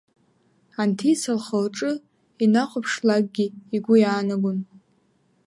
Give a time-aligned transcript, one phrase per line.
[0.81, 1.91] Анҭица лхы-лҿы
[2.43, 4.59] инахәаԥшлакгьы игәы иаанагон…